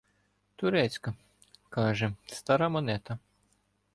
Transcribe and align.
Турецька, 0.55 1.13
каже, 1.69 2.13
стара 2.29 2.69
монета. 2.69 3.19